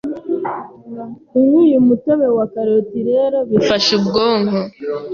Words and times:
Kunywa 1.29 1.57
uyu 1.65 1.77
mutobe 1.87 2.27
wa 2.37 2.45
karoti 2.53 2.99
rero 3.09 3.37
bifasha 3.49 3.91
ubwonko 3.99 4.59